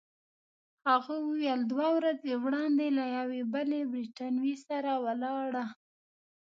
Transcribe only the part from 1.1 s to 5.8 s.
وویل: دوه ورځې وړاندي له یوې بلې بریتانوۍ سره ولاړه.